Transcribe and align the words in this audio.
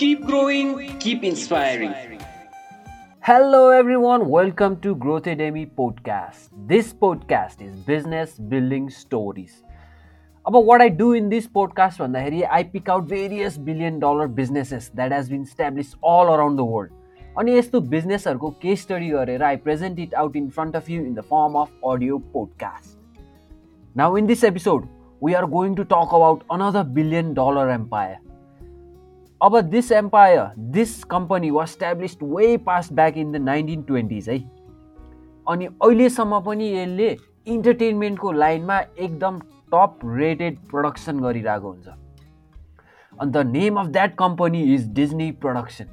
Keep 0.00 0.26
growing, 0.26 0.98
keep 0.98 1.24
inspiring. 1.24 2.18
Hello, 3.20 3.70
everyone. 3.70 4.28
Welcome 4.28 4.80
to 4.80 4.94
Growth 4.94 5.26
Academy 5.26 5.66
podcast. 5.66 6.50
This 6.66 6.92
podcast 6.92 7.60
is 7.60 7.74
business 7.76 8.38
building 8.38 8.90
stories. 8.90 9.62
About 10.46 10.64
what 10.64 10.80
I 10.80 10.88
do 10.88 11.12
in 11.14 11.28
this 11.28 11.46
podcast, 11.46 11.98
भन्दाखेरि 11.98 12.44
I 12.50 12.62
pick 12.62 12.88
out 12.88 13.04
various 13.04 13.56
billion 13.56 13.98
dollar 13.98 14.28
businesses 14.28 14.90
that 14.94 15.12
has 15.12 15.28
been 15.28 15.42
established 15.42 15.96
all 16.02 16.34
around 16.34 16.56
the 16.56 16.64
world. 16.64 16.92
अनि 17.38 17.56
यस्तो 17.58 17.80
बिजनेसहरूको 17.80 18.50
case 18.62 18.82
study 18.82 19.08
गरेर 19.10 19.42
I 19.42 19.56
present 19.64 19.98
it 20.00 20.14
out 20.14 20.36
in 20.36 20.48
front 20.50 20.76
of 20.76 20.90
you 20.90 21.00
in 21.04 21.14
the 21.14 21.20
form 21.32 21.58
of 21.60 21.88
audio 21.92 22.18
podcast 22.34 23.18
now 23.96 24.16
in 24.16 24.26
this 24.26 24.44
episode 24.44 24.86
we 25.24 25.34
are 25.34 25.44
going 25.56 25.74
to 25.74 25.82
talk 25.90 26.14
about 26.14 26.42
another 26.52 26.82
billion 26.98 27.34
dollar 27.34 27.70
empire 27.70 28.16
अब 29.41 29.59
this 29.61 29.91
empire 29.91 30.49
this 30.71 31.03
company 31.03 31.49
was 31.51 31.67
established 31.67 32.19
way 32.23 32.57
pass 32.65 32.91
back 32.93 33.15
in 33.17 33.31
the 33.31 33.35
nineteen 33.35 33.81
twenties 33.83 34.29
है। 34.29 34.37
अनि 35.47 35.65
अहिलेसम्म 35.65 36.39
पनि 36.39 36.67
यसले 36.73 37.09
इन्टरटेनमेन्टको 37.47 38.31
लाइनमा 38.31 38.79
एकदम 38.79 39.39
top 39.73 39.99
rated 40.05 40.59
production 40.71 41.19
गरिरहेको 41.19 41.71
हुन्छ। 41.71 41.87
And 43.13 43.37
name 43.47 43.79
of 43.79 43.87
that 43.87 44.15
company 44.17 44.61
is 44.75 44.87
Disney 44.93 45.31
production 45.41 45.85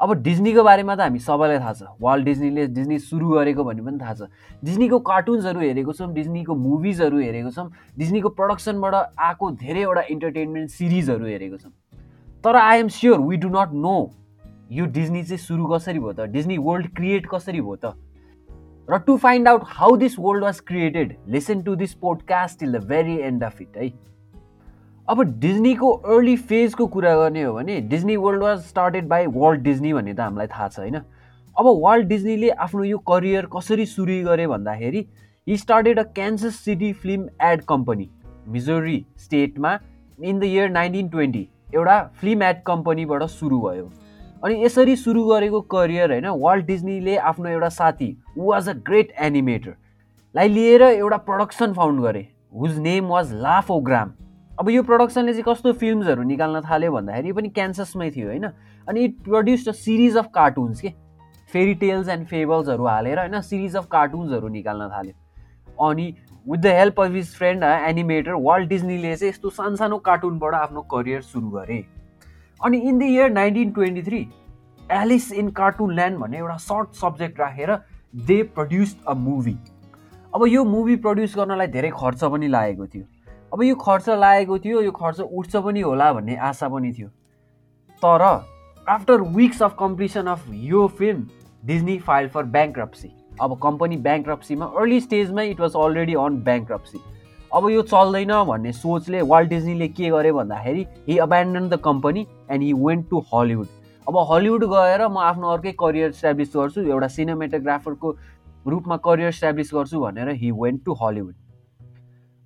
अब 0.00 0.12
डिज्नीको 0.22 0.62
बारेमा 0.64 0.94
त 0.96 1.00
हामी 1.00 1.18
सबैलाई 1.20 1.58
थाहा 1.58 1.72
छ। 1.74 1.82
वार्ल्ड 2.00 2.24
डिज्नीले 2.24 2.66
डिज्नी 2.72 2.98
सुरु 3.04 3.28
गरेको 3.30 3.64
भन्ने 3.64 3.82
पनि 3.84 3.98
थाहा 4.00 4.14
छ। 4.14 4.32
डिज्नीको 4.64 4.98
कार्टुन्सहरू 5.04 5.60
हेरेको 5.60 5.92
छौँ 5.92 6.12
डिज्नीको 6.14 6.54
मुभिजहरू 6.56 7.18
हेरेको 7.20 7.50
छौँ 7.50 7.70
डिज्नीको 7.98 8.28
प्रडक्सनबाट 8.40 8.94
आएको 8.94 9.50
धेरैवटा 9.60 10.02
इन्टरटेनमेन्ट 10.10 10.70
सिरिजहरू 10.70 11.26
हेरेको 11.26 11.56
छौँ। 11.56 11.72
तर 12.44 12.56
I 12.56 12.78
am 12.78 12.88
sure 12.88 13.20
we 13.20 13.36
do 13.36 13.48
not 13.48 13.72
know 13.72 13.96
यो 14.72 14.86
डिज्नी 14.94 15.22
चाहिँ 15.22 15.38
सुरु 15.38 15.66
कसरी 15.66 15.98
भयो 15.98 16.12
त? 16.12 16.20
डिज्नी 16.30 16.58
वर्ल्ड 16.58 16.94
क्रिएट 16.96 17.26
कसरी 17.32 17.60
भयो 17.60 17.76
त? 17.84 17.92
र 18.88 18.98
to 19.06 19.16
find 19.16 19.48
out 19.48 19.62
how 19.66 19.96
this 19.96 20.18
world 20.18 20.44
was 20.44 20.60
created 20.60 21.16
listen 21.28 21.62
to 21.62 21.76
this 21.76 21.94
podcast 22.02 22.60
till 22.60 22.78
the 22.78 22.84
very 22.88 23.16
end 23.28 23.44
of 23.44 23.62
it 23.62 23.76
है 23.76 23.92
अब 25.08 25.22
डिज्नीको 25.40 25.90
अर्ली 25.90 26.36
फेजको 26.50 26.86
कुरा 26.86 27.14
गर्ने 27.16 27.42
हो 27.42 27.52
भने 27.54 27.80
Disney 27.88 28.16
World 28.16 28.42
was 28.42 28.58
started 28.66 29.08
by 29.08 29.26
Walt 29.26 29.62
Disney 29.62 29.92
भन्ने 29.92 30.14
त 30.14 30.20
हामीलाई 30.20 30.46
थाहा 30.46 30.68
छ 30.68 30.78
होइन? 30.78 31.00
अब 31.56 31.66
वर्ल्ड 31.84 32.06
डिज्नीले 32.08 32.50
आफ्नो 32.66 32.84
यो 32.84 32.98
करियर 33.10 33.48
कसरी 33.56 33.86
सुरु 33.86 34.22
गरे 34.24 34.46
भन्दाखेरि 34.46 35.06
he 35.46 35.56
started 35.56 35.98
a 35.98 36.02
Kansas 36.14 36.60
City 36.64 36.92
film 36.92 37.28
ad 37.48 37.64
company 37.68 38.08
Missouri 38.48 39.04
स्टेटमा 39.18 39.78
in 40.20 40.38
the 40.38 40.44
year 40.44 40.70
nineteen 40.70 41.08
twenty 41.08 41.48
एउटा 41.74 42.00
फिल्म 42.20 42.42
एड 42.42 42.62
कम्पनीबाट 42.66 43.22
सुरु 43.30 43.60
भयो। 43.60 43.90
अनि 44.44 44.64
यसरी 44.64 44.96
सुरु 44.96 45.24
गरेको 45.24 45.60
करियर 45.72 46.10
होइन 46.12 46.26
वर्ल्ड 46.40 46.66
डिज्नीले 46.66 47.16
आफ्नो 47.28 47.48
एउटा 47.50 47.68
साथी 47.70 48.10
ऊ 48.38 48.50
वाज 48.50 48.68
अ 48.68 48.72
ग्रेट 48.88 49.12
एनिमेटरलाई 49.20 50.48
लिएर 50.48 50.82
एउटा 50.82 51.16
प्रडक्सन 51.28 51.72
फाउन्ड 51.72 52.02
गरे 52.02 52.26
whose 52.56 52.78
name 52.80 53.06
was 53.08 53.32
Laugh O Gram 53.42 54.12
अब 54.60 54.68
यो 54.70 54.82
प्रडक्सनले 54.82 55.32
चाहिँ 55.32 55.44
कस्तो 55.44 55.72
फिल्महरू 55.74 56.22
निकाल्न 56.24 56.60
थाल्यो 56.62 56.92
भन्दाखेरि 56.92 57.32
पनि 57.32 57.48
क्यान्ससमै 57.50 58.10
थियो 58.10 58.28
होइन। 58.28 58.44
अनि 58.88 59.04
it 59.04 59.16
produced 59.24 59.68
a 59.68 59.72
series 59.74 60.16
of 60.16 60.28
cartoons 60.34 60.80
के? 60.80 60.92
फेरी 61.52 61.74
टेल्स 61.74 62.08
एन्ड 62.08 62.26
फेबल्सहरू 62.26 62.86
हालेर 62.86 63.18
होइन 63.18 63.40
सिरिज 63.42 63.76
अफ 63.76 63.86
कार्टुन्सहरू 63.90 64.48
निकाल्न 64.48 64.88
थाल्यो। 64.88 65.86
अनि 65.86 66.06
with 66.46 66.58
the 66.58 66.66
help 66.76 67.00
of 67.00 67.12
his 67.12 67.34
friend 67.34 67.64
animator 67.64 68.32
Walt 68.40 68.68
डिज्नीले 68.68 69.14
चाहिँ 69.16 69.28
यस्तो 69.30 69.50
सानसानो 69.50 69.98
कार्टुनबाट 70.06 70.54
आफ्नो 70.54 70.80
करियर 70.90 71.20
सुरु 71.22 71.48
गरे। 71.50 71.84
अनि 72.60 72.78
in 72.78 72.98
the 72.98 73.02
year 73.02 73.30
nineteen 73.30 73.70
twenty 73.72 74.02
three 74.02 74.26
Alice 74.92 75.30
in 75.32 75.50
Cartoonland 75.94 76.18
भन्ने 76.18 76.38
एउटा 76.38 76.56
सर्ट 76.58 76.94
सब्जेक्ट 76.96 77.40
राखेर 77.40 77.74
दे 78.26 78.42
प्रड्युस्ड 78.56 79.04
अ 79.08 79.14
मुभी 79.14 79.56
अब 80.34 80.46
यो 80.48 80.64
मुभी 80.64 80.96
प्रड्युस 80.98 81.36
गर्नलाई 81.36 81.66
धेरै 81.68 81.90
खर्च 81.90 82.24
पनि 82.24 82.48
लागेको 82.48 82.86
थियो। 82.86 83.04
अब 83.52 83.62
यो 83.62 83.74
खर्च 83.76 84.08
लागेको 84.10 84.58
थियो 84.58 84.80
यो 84.80 84.90
खर्च 84.92 85.20
उठ्छ 85.20 85.56
पनि 85.56 85.80
होला 85.80 86.12
भन्ने 86.12 86.36
आशा 86.48 86.68
पनि 86.68 86.92
थियो। 86.92 87.08
तर 88.02 88.22
after 88.86 89.20
weeks 89.36 89.62
of 89.62 89.76
completion 89.78 90.26
of 90.28 90.46
यो 90.52 90.86
film 90.98 91.28
Disney 91.62 91.98
file 92.00 92.28
for 92.28 92.42
bankruptcy 92.56 93.08
अब 93.42 93.58
कम्पनी 93.62 93.96
ब्याङ्क्रप्सीमा 94.02 94.66
early 94.80 95.00
स्टेजमै 95.00 95.46
it 95.50 95.60
was 95.60 95.76
already 95.84 96.14
on 96.24 96.36
bankruptcy 96.44 96.98
अब 97.54 97.68
यो 97.70 97.82
चल्दैन 97.92 98.32
भन्ने 98.48 98.72
सोचले 98.72 99.22
वाल्ट 99.30 99.48
डिज्नीले 99.50 99.88
के 99.88 100.10
गर्यो 100.10 100.34
भन्दाखेरि 100.34 100.84
he 101.08 101.16
abandon 101.24 101.68
the 101.68 101.78
company 101.84 102.26
and 102.50 102.62
he 102.62 102.72
went 102.84 103.08
to 103.10 103.22
Hollywood 103.32 103.66
अब 104.06 104.18
हलिउड 104.30 104.64
गएर 104.72 105.06
म 105.08 105.18
आफ्नो 105.30 105.48
अर्कै 105.48 105.72
करियर 105.80 106.10
इस्टाब्लिस 106.10 106.52
गर्छु 106.56 106.80
एउटा 106.82 107.08
सिनेमेटोग्राफरको 107.16 108.16
रूपमा 108.74 108.96
करियर 109.06 109.28
इस्टाब्लिस 109.28 109.70
गर्छु 109.74 110.00
भनेर 110.00 110.28
हि 110.42 110.50
वेन्ट 110.62 110.84
टु 110.84 110.96
हलिउड 111.02 111.34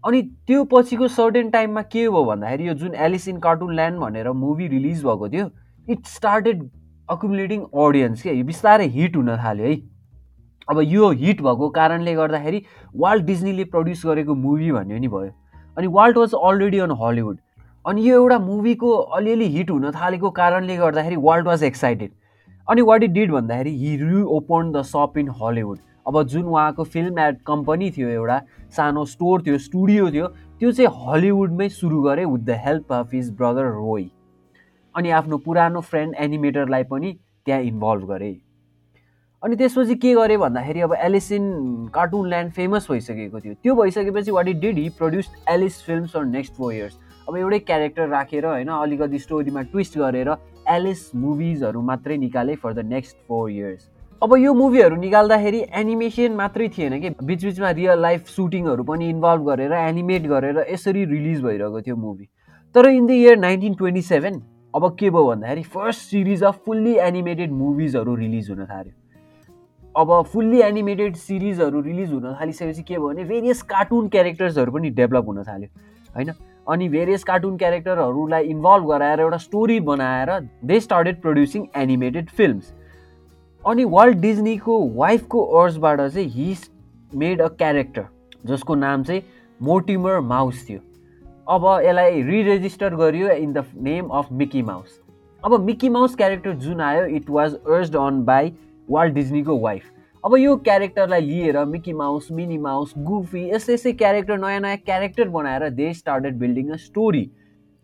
अनि 0.05 0.23
त्यो 0.47 0.65
पछिको 0.73 1.09
सर्टेन 1.15 1.51
टाइममा 1.51 1.83
के 1.93 2.09
भयो 2.09 2.25
भन्दाखेरि 2.25 2.69
यो 2.69 2.75
जुन 2.83 2.95
एलिस 3.07 3.29
इन 3.29 3.39
कार्टुन 3.47 3.75
ल्यान्ड 3.75 3.99
भनेर 4.01 4.31
मुभी 4.43 4.69
रिलिज 4.69 5.05
भएको 5.05 5.29
थियो 5.29 5.51
इट 5.87 6.07
स्टार्टेड 6.07 6.69
अकुमुलेटिङ 7.09 7.61
अडियन्स 7.85 8.23
के 8.23 8.33
यो 8.33 8.45
बिस्तारै 8.45 8.87
हिट 8.97 9.17
हुन 9.17 9.37
थाल्यो 9.45 9.67
है। 9.67 9.77
अब 10.71 10.81
यो 10.81 11.11
हिट 11.11 11.43
भएको 11.43 11.69
कारणले 11.71 12.15
गर्दाखेरि 12.15 12.63
वाल्ट 12.97 13.25
डिज्नीले 13.25 13.65
प्रड्युस 13.65 14.07
गरेको 14.07 14.35
मुभी 14.35 14.73
भन्ने 14.73 14.99
नि 14.99 15.09
भयो। 15.09 15.33
अनि 15.77 15.87
Walt 15.87 16.17
was 16.17 16.35
already 16.35 16.79
on 16.79 16.91
Hollywood 17.03 17.39
अनि 17.87 18.09
यो 18.09 18.15
एउटा 18.15 18.39
मुभीको 18.39 18.93
अलिअलि 19.19 19.49
हिट 19.57 19.71
हुन 19.71 19.91
थालेको 19.91 20.31
कारणले 20.39 20.77
गर्दाखेरि 20.77 21.17
वाल्ट 21.17 21.47
वाज 21.47 21.63
एक्साइटेड 21.65 22.11
अनि 22.69 22.83
वाट 22.83 23.03
इट 23.03 23.11
डिड 23.11 23.33
भन्दाखेरि 23.33 23.71
he 23.79 23.97
reopen 24.37 24.73
the 24.73 24.83
shop 24.83 25.19
in 25.19 25.29
Hollywood 25.43 25.79
अब 26.07 26.23
जुन 26.23 26.43
उहाँको 26.43 26.85
फिल्म 26.85 27.19
एड 27.19 27.39
कम्पनी 27.47 27.91
थियो 27.91 28.09
एउटा 28.09 28.41
सानो 28.77 29.05
स्टोर 29.05 29.43
थियो 29.43 29.59
स्टुडियो 29.59 30.11
थियो 30.11 30.27
त्यो 30.61 30.73
चाहिँ 30.73 30.91
हलिउडमै 31.07 31.69
सुरु 31.69 32.01
गरे 32.03 32.25
with 32.25 32.45
the 32.47 32.59
help 32.65 32.93
of 32.93 33.15
his 33.15 33.31
brother 33.37 33.71
Roy 33.73 34.05
अनि 34.95 35.11
आफ्नो 35.21 35.39
पुरानो 35.39 35.81
फ्रेन्ड 35.81 36.15
एनिमेटरलाई 36.19 36.85
पनि 36.85 37.13
त्यहाँ 37.47 37.63
इन्भल्भ 37.63 38.09
गरे। 38.09 38.31
अनि 39.43 39.57
त्यसपछि 39.57 39.95
के 39.95 40.13
गरे 40.15 40.37
भन्दाखेरि 40.37 40.81
अब 40.81 40.95
एलिसिन 40.95 41.45
कार्टुन 41.95 42.29
ल्यान्ड 42.29 42.53
फेमस 42.53 42.87
भइसकेको 42.91 43.41
थियो। 43.41 43.55
त्यो 43.63 43.75
भइसकेपछि 43.75 44.31
what 44.31 44.49
it 44.49 44.57
did 44.61 44.79
he 44.79 44.89
produce 44.99 45.29
Alice 45.51 45.83
films 45.83 46.11
for 46.13 46.25
next 46.27 46.55
four 46.55 46.73
years 46.75 46.99
अब 47.29 47.37
एउटै 47.37 47.59
क्यारेक्टर 47.61 48.09
राखेर 48.09 48.47
होइन 48.47 48.69
अलिकति 48.69 49.19
स्टोरीमा 49.19 49.63
ट्विस्ट 49.63 49.99
गरेर 49.99 50.35
एलिस 50.71 51.15
मुभिजहरू 51.15 51.83
मात्रै 51.83 52.17
निकाले 52.19 52.55
for 52.57 52.73
the 52.75 52.85
next 52.89 53.17
four 53.29 53.51
years 53.51 53.89
अब 54.23 54.37
यो 54.39 54.55
मुभीहरू 54.55 54.97
निकाल्दाखेरि 54.97 55.65
एनिमेसन 55.81 56.33
मात्रै 56.37 56.69
थिएन 56.77 57.01
कि। 57.01 57.11
बिचबिचमा 57.23 57.71
रियल 57.71 58.01
लाइफ 58.01 58.29
सुटिङहरू 58.29 58.85
पनि 58.85 59.09
इन्भल्भ 59.11 59.49
गरेर 59.49 59.73
एनिमेट 59.73 60.27
गरेर 60.29 60.65
यसरी 60.71 61.05
रिलिज 61.15 61.43
भइरहेको 61.43 61.81
थियो 61.81 61.97
मुभी 61.97 62.29
तर 62.75 62.89
in 62.89 63.07
the 63.07 63.11
year 63.11 63.37
nineteen 63.39 63.75
twenty 63.75 64.03
seven 64.03 64.43
अब 64.75 64.95
के 64.99 65.11
भयो 65.11 65.27
भन्दाखेरि 65.27 65.63
first 65.75 66.11
series 66.11 66.43
of 66.45 66.59
fully 66.67 66.97
animated 67.05 67.53
मुभिजहरू 67.53 68.15
release 68.15 68.51
हुन 68.51 68.65
थाल्यो। 68.65 68.93
अब 69.99 70.11
फुल्ली 70.33 70.61
एनिमेटेड 70.63 71.17
सिरिजहरू 71.17 71.81
रिलिज 71.83 72.13
हुन 72.13 72.35
थालिसकेपछि 72.41 72.83
के 72.83 72.95
भयो 72.95 73.09
भने 73.09 73.25
भेरियस 73.25 73.63
कार्टुन 73.63 74.09
क्यारेक्टर्सहरू 74.09 74.73
पनि 74.73 74.91
डेभलप 74.91 75.25
हुन 75.29 75.43
थाल्यो 75.43 75.69
होइन? 76.17 76.31
अनि 76.69 76.89
भेरियस 76.89 77.25
कार्टुन 77.25 77.57
क्यारेक्टरहरूलाई 77.57 78.45
इन्भल्भ 78.45 78.87
गराएर 78.89 79.21
एउटा 79.21 79.37
स्टोरी 79.37 79.79
बनाएर 79.89 80.31
they 80.65 80.79
started 80.81 81.21
producing 81.23 81.65
animated 81.77 82.29
films 82.31 82.73
अनि 83.65 83.85
वर्ल्ड 83.85 84.19
डिज्नीको 84.19 84.79
वाइफको 84.97 85.43
अर्सबाट 85.63 86.01
चाहिँ 86.01 86.29
हि 86.29 86.55
मेड 87.15 87.43
अ 87.43 87.49
क्यारेक्टर 87.57 88.05
जसको 88.47 88.75
नाम 88.75 89.03
चाहिँ 89.03 89.23
मोटिमर 89.61 90.21
माउस 90.21 90.65
थियो। 90.69 90.81
अब 91.47 91.67
यसलाई 91.87 92.23
रिरेजिस्टर 92.23 92.95
गरियो 92.95 93.29
in 93.29 93.53
the 93.53 93.65
name 93.83 94.09
of 94.21 94.33
Mickey 94.33 94.63
Mouse 94.63 95.01
अब 95.43 95.61
मिकी 95.61 95.89
माउस 95.89 96.15
क्यारेक्टर 96.15 96.53
जुन 96.69 96.81
आयो 96.81 97.05
it 97.17 97.31
was 97.31 97.55
urged 97.55 97.97
on 97.97 98.25
by 98.25 98.53
Walt 98.91 99.15
डिज्नीको 99.15 99.59
wife 99.61 99.85
अब 100.25 100.35
यो 100.37 100.57
क्यारेक्टरलाई 100.59 101.21
लिएर 101.21 101.65
Mickey 101.65 101.93
Mouse 101.93 102.29
Minnie 102.33 102.57
Mouse 102.59 102.93
Goofy 102.99 103.43
यस्तै 103.51 103.75
यस्तै 103.75 103.93
क्यारेक्टर 103.93 104.39
नयाँ 104.39 104.61
नयाँ 104.61 104.77
क्यारेक्टर 104.79 105.29
बनाएर 105.29 105.69
they 105.71 105.93
started 105.95 106.39
building 106.39 106.71
a 106.71 106.77
story. 106.77 107.31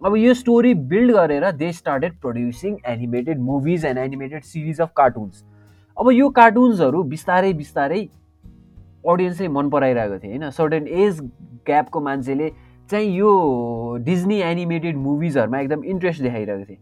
अब 0.03 0.17
यो 0.17 0.35
स्टोरी 0.35 0.75
बिल्ड 0.91 1.13
गरेर 1.13 1.51
they 1.53 1.71
started 1.73 2.19
producing 2.21 2.77
animated 2.87 3.41
movies 3.41 3.85
and 3.85 3.99
animated 3.99 4.43
series 4.45 4.81
of 4.81 4.93
cartoons 4.97 5.45
अब 5.97 6.11
यो 6.13 6.29
कार्टुन्सहरू 6.41 7.03
बिस्तारै 7.15 7.53
बिस्तारै 7.55 8.03
अडियन्सले 9.09 9.49
मन 9.49 9.71
पराइरहेको 9.71 10.19
थियो 10.19 10.31
होइन? 10.31 10.51
सर्टेन 10.51 10.87
एज 10.89 11.21
ग्यापको 11.67 12.01
मान्छेले 12.01 12.51
चाहिँ 12.91 13.17
यो 13.17 13.31
डिज्नी 14.03 14.41
एनिमेटेड 14.43 14.97
मुभिजहरूमा 14.99 15.61
एकदम 15.61 15.85
इन्ट्रेस्ट 15.87 16.23
देखाइरहेको 16.23 16.65
थिए 16.65 16.79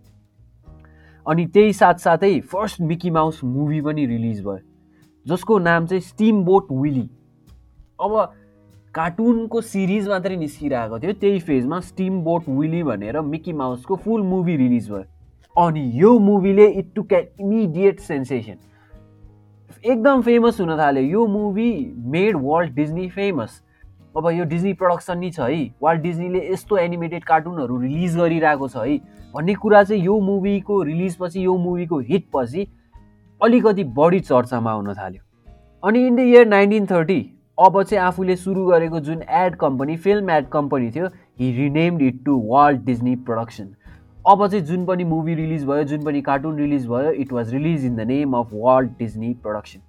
अनि 1.26 1.46
त्यही 1.46 1.72
साथसाथै 1.74 2.38
फर्स्ट 2.52 2.80
मिकी 2.90 3.10
माउस 3.10 3.44
मुभी 3.44 3.80
पनि 3.80 4.06
रिलिज 4.06 4.44
भयो। 4.44 4.58
जसको 5.26 5.58
नाम 5.60 5.86
चाहिँ 5.86 6.00
स्टिम 6.02 6.42
बोट 6.44 6.66
विली 6.72 7.08
अब 8.00 8.14
कार्टुनको 8.94 9.60
सिरिज 9.62 10.08
मात्रै 10.08 10.36
निस्किरहेको 10.36 10.98
थियो 10.98 11.12
त्यही 11.20 11.38
फेजमा 11.40 11.80
स्टिम 11.82 12.20
बोट 12.24 12.48
विली 12.48 12.82
भनेर 12.82 13.20
मिकी 13.22 13.52
माउसको 13.52 13.96
फुल 13.96 14.22
मुभी 14.22 14.56
रिलिज 14.56 14.90
भयो। 14.90 15.04
अनि 15.56 15.90
यो 15.94 16.18
मुभीले 16.18 16.66
it 16.68 16.92
to 16.94 17.02
can 17.04 17.24
immediate 17.40 18.00
sensation 18.00 18.58
एकदम 19.84 20.20
फेमस 20.22 20.60
हुन 20.60 20.76
थाल्यो। 20.78 21.02
यो 21.02 21.26
movie 21.26 21.70
made 22.12 22.36
Walt 22.42 22.74
Disney 22.74 23.08
famous 23.10 23.62
अब 24.16 24.28
यो 24.30 24.44
डिज्नी 24.44 24.72
प्रडक्सन 24.74 25.18
नि 25.18 25.30
छ 25.30 25.40
है। 25.40 25.64
वर्ल्ड 25.82 26.02
डिज्नीले 26.02 26.46
यस्तो 26.52 26.76
एनिमेटेड 26.78 27.24
कार्टुनहरू 27.24 27.80
रिलिज 27.80 28.16
गरिरहेको 28.16 28.68
छ 28.68 28.76
है। 28.76 28.98
भन्ने 29.34 29.54
कुरा 29.54 29.82
चाहिँ 29.84 30.02
यो 30.04 30.18
मुभीको 30.20 30.82
रिलिजपछि 30.82 31.44
यो 31.44 31.56
मुभीको 31.58 31.98
हिटपछि 32.10 32.66
अलिकति 33.42 33.84
बढी 33.98 34.20
चर्चामा 34.20 34.70
आउन 34.72 34.92
थाल्यो। 34.94 35.22
अनि 35.82 36.06
in 36.06 36.16
the 36.16 36.20
year 36.20 36.46
nineteen 36.46 36.86
thirty 36.86 37.20
अब 37.58 37.82
चाहिँ 37.82 38.02
आफूले 38.04 38.36
सुरु 38.36 38.64
गरेको 38.66 39.00
जुन 39.00 39.22
ad 39.30 39.56
company 39.56 39.96
film 39.96 40.30
ad 40.30 40.48
company 40.48 40.90
थियो 40.90 41.06
he 41.40 41.52
renamed 41.56 42.02
it 42.02 42.24
to 42.24 42.36
world 42.46 42.84
Disney 42.84 43.14
production 43.28 43.68
अब 44.30 44.46
चाहिँ 44.46 44.64
जुन 44.66 44.84
पनि 44.86 45.04
मुभी 45.04 45.34
रिलिज 45.34 45.64
भयो 45.66 45.84
जुन 45.84 46.04
पनि 46.04 46.20
कार्टुन 46.22 46.58
रिलिज 46.58 46.86
भयो 46.88 47.10
it 47.22 47.32
was 47.32 47.52
release 47.54 47.84
in 47.84 47.96
the 47.96 48.06
name 48.08 48.36
of 48.36 48.50
world 48.52 48.90
Disney 48.98 49.32
production 49.42 49.80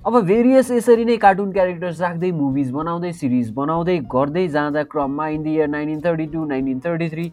अब 0.00 0.20
भेरियस 0.26 0.70
यसरी 0.70 1.04
नै 1.04 1.16
कार्टुन 1.16 1.52
क्यारेक्टर्स 1.52 2.00
राख्दै 2.00 2.30
मुभिज 2.32 2.70
बनाउँदै 2.72 3.12
सिरिज 3.12 3.50
बनाउँदै 3.54 3.98
गर्दै 4.12 4.46
जाँदा 4.48 4.82
क्रममा 4.92 5.28
in 5.28 5.42
the 5.42 5.46
year 5.46 5.68
nineteen 5.68 6.00
thirty 6.00 6.26
two 6.26 6.44
nineteen 6.44 6.80
thirty 6.86 7.08
three 7.08 7.32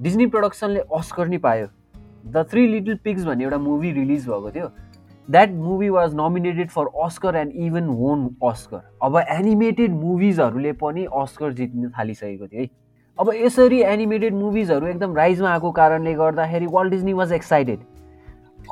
Disney 0.00 0.26
प्रडक्सनले 0.26 0.80
Oscar 0.98 1.28
नि 1.28 1.38
पायो। 1.38 1.66
द 2.24 2.44
थ्री 2.50 2.66
लिटल 2.68 2.98
पिग्स 3.04 3.24
भन्ने 3.24 3.44
एउटा 3.44 3.58
मुभी 3.58 3.92
रिलिज 3.92 4.26
भएको 4.28 4.50
थियो। 4.50 4.68
That 5.28 5.50
movie 5.52 5.88
was 5.88 6.14
nominated 6.14 6.68
for 6.70 6.86
Oscar 7.04 7.36
and 7.36 7.52
even 7.66 7.86
won 7.98 8.28
Oscar 8.44 8.80
अब 9.02 9.16
एनिमेटेड 9.30 9.90
मुभिजहरूले 9.94 10.72
पनि 10.82 11.06
अस्कर 11.20 11.52
जित्न 11.52 11.90
थालिसकेको 11.98 12.46
थियो 12.46 12.60
है। 12.60 12.68
अब 13.18 13.30
यसरी 13.34 13.80
एनिमेटेड 13.84 14.34
मुभिजहरू 14.34 14.86
एकदम 14.86 15.16
राइजमा 15.16 15.50
आएको 15.50 15.70
कारणले 15.72 16.14
गर्दाखेरि 16.14 16.66
वर्ल्ड 16.66 16.92
डिजनी 16.92 17.12
वाज 17.12 17.32
एक्साइटेड 17.32 17.80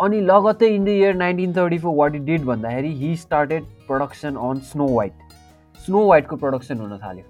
अनि 0.02 0.20
लगत्तै 0.22 0.68
in 0.74 0.84
the 0.84 0.88
year 0.88 1.14
nineteen 1.16 1.52
thirty 1.54 1.78
four 1.78 1.94
what 1.96 2.14
it 2.14 2.22
did 2.24 2.44
भन्दाखेरि 2.44 2.94
he 2.96 3.14
started 3.16 3.64
production 3.88 4.36
on 4.48 4.60
Snow 4.70 4.86
White 4.88 5.12
Snow 5.80 6.06
वाइटको 6.06 6.36
production 6.36 6.78
हुन 6.78 6.96
थाल्यो। 6.98 7.24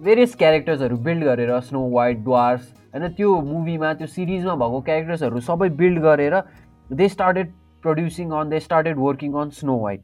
भेरियस 0.00 0.34
क्यारेक्टर्सहरू 0.34 0.96
बिल्ड 0.98 1.24
गरेर 1.24 1.58
स्नो 1.60 1.88
वाइट 1.90 2.18
डुवार्स 2.24 2.72
होइन 2.94 3.08
त्यो 3.14 3.40
मुभीमा 3.46 3.92
त्यो 3.94 4.06
सिरिजमा 4.08 4.54
भएको 4.56 4.80
क्यारेक्टर्सहरू 4.82 5.40
सबै 5.46 5.68
बिल्ड 5.80 6.02
गरेर 6.02 6.36
they 6.90 7.08
started 7.08 7.52
producing 7.84 8.30
on 8.38 8.48
they 8.50 8.60
started 8.60 8.98
working 8.98 9.32
on 9.40 9.50
Snow 9.56 9.78
White 9.80 10.02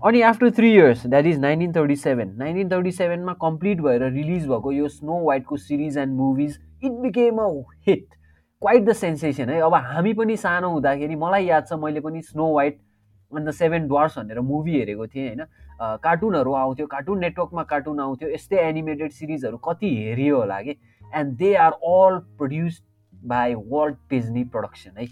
अनि 0.00 0.20
after 0.28 0.50
three 0.52 0.72
years 0.72 1.06
that 1.06 1.26
is 1.26 1.38
nineteen 1.40 1.72
thirty 1.72 1.96
seven 1.96 2.34
nineteen 2.38 2.70
thirty 2.70 2.90
सेभेनमा 2.92 3.32
complete 3.42 3.80
भएर 3.80 4.02
रिलिज 4.12 4.46
भएको 4.48 4.72
यो 4.72 4.88
snow 4.88 5.20
वाइटको 5.24 5.56
series 5.56 5.98
and 5.98 6.16
movies 6.16 6.58
it 6.84 6.92
became 7.02 7.38
a 7.38 7.48
hit 7.86 8.06
quite 8.62 8.84
the 8.84 8.92
sensation 8.94 9.48
है। 9.50 9.60
अब 9.60 9.74
हामी 9.74 10.12
पनि 10.14 10.36
सानो 10.36 10.70
हुँदाखेरि 10.70 11.16
मलाई 11.16 11.44
याद 11.46 11.66
छ 11.68 11.78
मैले 11.80 12.00
पनि 12.00 12.22
Snow 12.22 12.52
White 12.54 12.78
and 13.32 13.50
seven 13.54 13.86
dwarfs 13.88 14.18
भनेर 14.18 14.40
मुभी 14.40 14.78
हेरेको 14.78 15.06
थिएँ 15.06 15.26
होइन। 15.26 15.44
कार्टुनहरू 16.02 16.52
आउँथ्यो 16.54 16.86
कार्टुन 16.86 17.18
नेटवर्कमा 17.20 17.62
कार्टुन 17.72 18.00
आउँथ्यो 18.00 18.28
यस्तै 18.30 18.56
एनिमेटेड 18.58 19.12
सिरिजहरू 19.12 19.56
कति 19.68 19.94
हेरियो 19.96 20.36
होला 20.38 20.60
कि। 20.62 20.76
And 21.14 21.36
they 21.36 21.54
are 21.54 21.72
all 21.72 22.18
produced 22.38 22.82
by 23.26 23.54
Walt 23.54 23.96
Disney 24.10 24.44
production 24.54 24.98
है। 24.98 25.06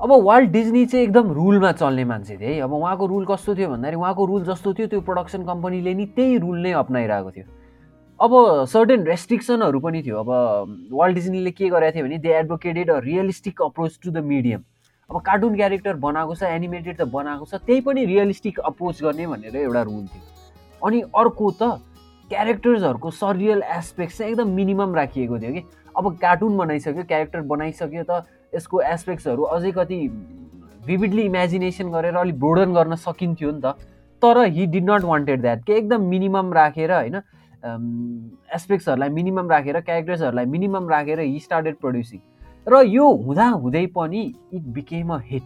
अब 0.00 0.12
वाल्ट 0.24 0.50
डिज्नी 0.50 0.84
चाहिँ 0.86 1.04
एकदम 1.04 1.32
रुलमा 1.32 1.72
चल्ने 1.72 2.04
मान्छे 2.04 2.36
थियो 2.36 2.48
है। 2.48 2.60
अब 2.60 2.72
उहाँको 2.72 3.06
रुल 3.06 3.26
कस्तो 3.26 3.54
थियो 3.54 3.68
भन्दाखेरि 3.68 3.96
उहाँको 3.96 4.24
रुल 4.26 4.44
जस्तो 4.44 4.72
थियो 4.74 4.86
त्यो 4.86 5.00
प्रडक्सन 5.00 5.44
कम्पनीले 5.46 5.94
नि 5.94 6.06
त्यही 6.16 6.38
रुल 6.38 6.58
नै 6.62 6.72
अप्नाइरहेको 6.82 7.30
थियो। 7.30 7.46
अब 8.20 8.64
सर्टेन 8.68 9.04
रेस्ट्रिक्सनहरू 9.06 9.80
पनि 9.80 10.02
थियो। 10.02 10.18
अब 10.18 10.90
वाल्ट 10.92 11.14
डिज्नीले 11.14 11.50
के 11.50 11.68
गरेको 11.68 11.94
थियो 11.94 12.04
भने 12.04 12.18
they 12.18 12.28
advocated 12.38 12.90
a 12.90 12.98
realistic 13.04 13.62
approach 13.62 13.98
to 14.02 14.10
the 14.10 14.24
medium 14.24 14.62
अब 15.10 15.20
कार्टुन 15.20 15.56
क्यारेक्टर 15.56 15.94
बनाएको 16.02 16.34
छ 16.34 16.42
एनिमेटेड 16.42 16.96
त 16.96 17.02
बनाएको 17.14 17.44
छ 17.44 17.54
त्यही 17.66 17.80
पनि 17.80 18.04
रियलिस्टिक 18.06 18.60
अप्रोच 18.60 19.02
गर्ने 19.02 19.26
भनेर 19.26 19.56
एउटा 19.56 19.82
रुल 19.82 20.06
थियो। 20.06 20.22
अनि 20.82 21.00
अर्को 21.14 21.50
त 21.62 21.80
क्यारेक्टर्सहरूको 22.34 23.10
सरियल 23.14 23.62
एस्पेक्ट 23.70 24.16
चाहिँ 24.16 24.32
एकदम 24.32 24.48
मिनिमम 24.58 24.94
राखिएको 24.94 25.38
थियो 25.38 25.52
कि। 25.52 25.62
अब 25.96 26.04
कार्टुन 26.18 26.56
बनाइसक्यो 26.56 27.02
क्यारेक्टर 27.04 27.40
बनाइसक्यो 27.50 28.04
त 28.10 28.22
यसको 28.52 28.80
एस्पेक्ट्सहरू 28.82 29.42
अझै 29.54 29.70
कति 29.72 29.98
भिभिडली 30.86 31.22
इमेजिनेसन 31.22 31.90
गरेर 31.92 32.16
अलिक 32.18 32.38
ब्रोडन 32.40 32.74
गर्न 32.74 32.94
सकिन्थ्यो 32.98 33.50
नि 33.50 33.60
त। 33.64 33.78
तर 34.22 34.38
he 34.50 34.66
did 34.66 34.90
not 34.90 35.02
wanted 35.04 35.40
that 35.40 35.64
के 35.64 35.72
एकदम 35.72 36.02
मिनिमम 36.10 36.52
राखेर 36.52 36.92
होइन 36.92 37.16
एस्पेक्ट्सहरूलाई 38.54 39.08
मिनिमम 39.10 39.50
राखेर 39.50 39.80
क्यारेक्टर्सहरूलाई 39.80 40.46
मिनिमम 40.46 40.88
राखेर 40.90 41.20
हि 41.20 41.38
स्टार्टेड 41.40 41.76
प्रड्युसिङ 41.76 42.20
र 42.66 42.82
यो 42.88 43.10
हुँदा 43.24 43.48
हुँदै 43.62 43.86
पनि 43.94 44.22
इट 44.54 44.62
बिकेम 44.74 45.14
अ 45.14 45.18
हिट 45.24 45.42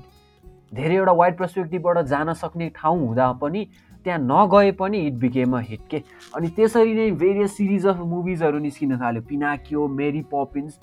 धेरैवटा 0.73 1.13
वाइड 1.13 1.37
पर्सपेक्टिभबाट 1.39 1.99
जान 2.07 2.33
सक्ने 2.41 2.69
ठाउँ 2.77 2.99
हुँदा 2.99 3.31
पनि 3.43 3.67
त्यहाँ 4.09 4.21
नगए 4.25 4.71
पनि 4.73 4.99
इट 5.07 5.15
बिकेम 5.21 5.57
हिट 5.57 5.81
के? 5.91 6.03
अनि 6.37 6.49
त्यसरी 6.57 6.95
नै 6.95 7.11
भेरियस 7.21 7.57
सिरिज 7.57 7.87
अफ 7.87 7.99
मुभिजहरू 8.09 8.59
निस्किन 8.59 8.97
थाल्यो। 8.99 9.23
पिनाकियो 9.29 9.89
मेरी 9.89 10.23
पपिन्स 10.33 10.79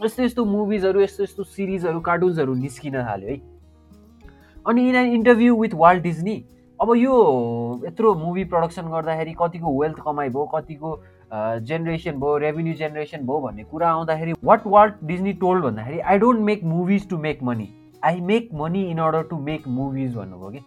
यस्तो 0.00 0.22
यस्तो 0.22 0.44
मुभिजहरू 0.44 1.00
यस्तो 1.00 1.22
यस्तो 1.22 1.42
सिरिजहरू 1.44 2.00
कार्टुन्सहरू 2.00 2.54
निस्किन 2.54 3.02
थाल्यो 3.02 3.28
है। 3.28 3.40
अनि 4.66 4.88
in 4.88 4.94
an 4.94 5.12
interview 5.14 5.56
with 5.60 5.74
Walt 5.74 6.02
Disney 6.02 6.36
अब 6.80 6.94
यो 6.96 7.14
यत्रो 7.84 8.14
मुभी 8.14 8.44
प्रडक्सन 8.54 8.86
गर्दाखेरि 8.90 9.34
कतिको 9.40 9.80
वेल्थ 9.80 9.98
कमाइ 10.04 10.28
भयो 10.28 10.44
कतिको 10.54 10.96
जेनेरेसन 11.66 12.20
भयो 12.20 12.36
रेभेन्यू 12.38 12.74
जेनेरेसन 12.74 13.26
भयो 13.26 13.40
भन्ने 13.40 13.64
कुरा 13.74 13.90
आउँदाखेरि 13.90 14.32
वाट 14.44 14.66
वाल्ट 14.66 15.04
डिज्नी 15.04 15.32
टोल्ड 15.42 15.64
भन्दाखेरि 15.64 15.98
I 15.98 16.18
don't 16.18 16.40
make 16.46 16.64
movies 16.64 17.08
to 17.10 17.18
make 17.18 17.42
money 17.42 17.68
I 18.04 18.20
make 18.30 18.48
money 18.54 18.82
in 18.90 18.98
order 18.98 19.22
to 19.30 19.38
make 19.50 19.68
movies 19.68 20.14
भन्नुभयो 20.16 20.50
कि? 20.50 20.60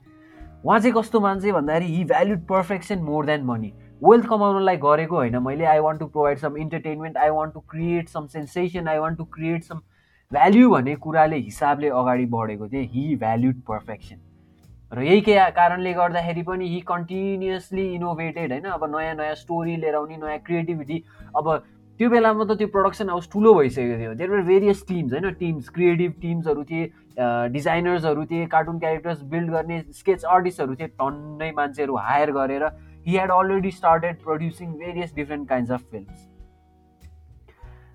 उहाँ 0.65 0.79
चाहिँ 0.79 0.93
कस्तो 0.93 1.19
मान्छे 1.19 1.51
भन्दाखेरि 1.51 1.85
he 1.95 2.03
valued 2.05 2.39
perfection 2.47 2.99
more 3.03 3.25
than 3.25 3.43
money 3.45 3.71
wealth 4.01 4.25
कमाउनलाई 4.29 4.77
गरेको 4.77 5.15
होइन 5.15 5.37
मैले 5.43 5.65
I 5.65 5.79
want 5.79 5.99
to 5.99 6.05
provide 6.07 6.37
some 6.37 6.57
entertainment 6.57 7.17
I 7.17 7.29
want 7.29 7.53
to 7.53 7.59
create 7.69 8.09
some 8.09 8.27
sensation 8.27 8.87
I 8.87 8.97
want 8.97 9.17
to 9.17 9.23
create 9.33 9.63
some 9.63 9.81
value 10.31 10.69
भन्ने 10.69 10.95
कुराले 10.95 11.37
हिसाबले 11.37 11.89
अगाडि 11.89 12.25
बढेको 12.25 12.67
थिएँ। 12.67 12.85
हि 12.87 13.15
भ्याल्युड 13.15 13.61
पर्फेक्सन 13.67 14.21
र 14.91 15.01
यही 15.01 15.21
के 15.21 15.35
कारणले 15.51 15.93
गर्दाखेरि 15.93 16.41
पनि 16.43 16.67
हि 16.69 16.79
कन्टिन्युसली 16.87 17.87
इनोभेटेड 17.95 18.51
होइन। 18.51 18.65
अब 18.69 18.83
नयाँ 18.95 19.15
नयाँ 19.15 19.35
स्टोरी 19.35 19.75
लिएर 19.75 19.95
आउने 19.95 20.17
नयाँ 20.17 20.39
क्रिएटिभिटी 20.45 21.03
अब 21.37 21.49
त्यो 22.01 22.09
बेलामा 22.09 22.43
त 22.43 22.57
त्यो 22.59 22.67
प्रडक्सन 22.73 23.09
हाउस 23.09 23.29
ठुलो 23.31 23.53
भइसकेको 23.53 23.97
थियो 23.97 24.13
देयर 24.19 24.31
वर 24.31 24.41
भेरियस 24.51 24.85
टिम्स 24.87 25.11
होइन 25.13 25.33
टिम्स 25.39 25.69
क्रिएटिभ 25.73 26.13
टिम्सहरू 26.21 26.63
थिए 26.69 26.91
डिजाइनर्सहरू 27.57 28.25
थिए 28.31 28.45
कार्टुन 28.53 28.79
क्यारेक्टर्स 28.85 29.21
बिल्ड 29.33 29.51
गर्ने 29.57 29.81
स्केच 29.97 30.25
आर्टिस्टहरू 30.37 30.75
थिए 30.79 30.87
टन्नै 31.01 31.51
मान्छेहरू 31.59 31.97
हायर 32.07 32.31
गरेर 32.39 32.71
he 33.05 33.15
had 33.15 33.31
already 33.31 33.71
started 33.71 34.19
producing 34.19 34.77
various 34.77 35.11
different 35.11 35.47
kinds 35.49 35.71
of 35.71 35.81
films. 35.83 36.27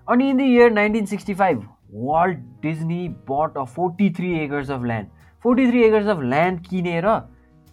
Only 0.07 0.29
in 0.29 0.37
the 0.37 0.45
year 0.45 0.65
1965, 0.65 1.63
Walt 1.89 2.37
Disney 2.61 3.07
bought 3.07 3.53
a 3.55 3.65
43 3.65 4.39
acres 4.39 4.69
of 4.69 4.83
land. 4.83 5.09
43 5.45 5.83
acres 5.85 6.07
of 6.07 6.23
land 6.23 6.63
किनेर 6.69 7.05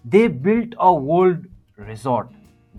they 0.04 0.26
built 0.42 0.75
a 0.75 0.88
world 1.02 1.47
resort 1.80 2.28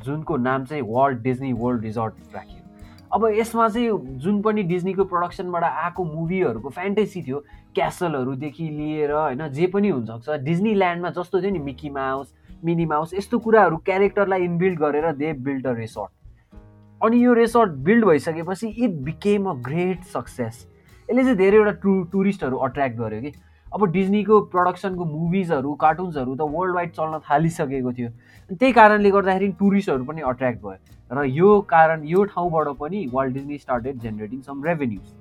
जुनको 0.06 0.38
नाम 0.38 0.66
चाहिँ 0.66 0.84
world 0.88 1.22
Disney 1.22 1.54
world 1.54 1.84
resort 1.84 2.36
राखियो 2.36 2.65
अब 3.14 3.26
यसमा 3.34 3.68
चाहिँ 3.70 4.18
जुन 4.20 4.42
पनि 4.42 4.64
डिज्नीको 4.64 5.04
प्रडक्सनबाट 5.06 5.64
आएको 5.64 6.04
मुभीहरूको 6.06 6.70
फ्यान्टेसी 6.70 7.22
थियो 7.22 7.40
क्यासलहरूदेखि 7.76 8.70
लिएर 8.70 9.12
होइन 9.12 9.48
जे 9.50 9.68
पनि 9.68 9.90
हुनसक्छ 9.90 10.40
डिज्नी 10.44 10.74
ल्यान्डमा 10.74 11.10
जस्तो 11.10 11.42
थियो 11.42 11.52
नि 11.52 11.60
मिकी 11.60 11.90
माउस 11.90 12.34
मिनी 12.66 12.86
माउस 12.86 13.14
यस्तो 13.14 13.40
कुराहरू 13.40 13.78
क्यारेक्टरलाई 13.86 14.44
इनबिल्ड 14.44 14.80
गरेर 14.80 15.12
दे 15.14 15.34
बिल्ड 15.48 15.68
अ 15.68 15.74
रेसर्ट 15.74 17.04
अनि 17.04 17.24
यो 17.26 17.34
रेसर्ट 17.34 17.72
बिल्ड 17.88 18.06
भइसकेपछि 18.06 18.68
it 18.68 18.92
became 19.04 19.50
a 19.50 19.54
great 19.62 20.04
success 20.14 20.66
यसले 21.10 21.24
चाहिँ 21.24 21.38
धेरैवटा 21.38 21.72
टु 21.84 22.02
टुरिस्टहरू 22.12 22.58
अट्र्याक्ट 22.58 22.98
गर्यो 22.98 23.22
कि। 23.22 23.32
अब 23.68 23.86
डिज्नीको 23.92 24.40
प्रडक्सनको 24.52 25.06
मुभिजहरू 25.06 25.74
कार्टुन्सहरू 25.76 26.36
त 26.36 26.42
वर्ल्ड 26.52 26.76
वाइड 26.76 26.92
चल्न 26.92 27.20
थालिसकेको 27.30 27.92
थियो। 27.94 28.10
त्यही 28.50 28.72
कारणले 28.74 29.10
गर्दाखेरि 29.12 29.48
टुरिस्टहरू 29.60 30.04
पनि 30.04 30.22
अट्र्याक्ट 30.22 30.62
भयो। 30.62 30.95
र 31.10 31.24
यो 31.26 31.60
कारण 31.70 32.04
यो 32.08 32.24
ठाउँबाट 32.24 32.68
पनि 32.80 33.06
Walt 33.14 33.34
Disney 33.34 33.58
started 33.58 34.00
generating 34.02 34.42
some 34.42 34.64
revenues 34.66 35.14